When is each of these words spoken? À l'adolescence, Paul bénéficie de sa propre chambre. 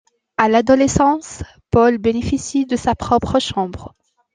À 0.37 0.49
l'adolescence, 0.49 1.43
Paul 1.69 1.99
bénéficie 1.99 2.65
de 2.65 2.75
sa 2.75 2.95
propre 2.95 3.37
chambre. 3.37 3.93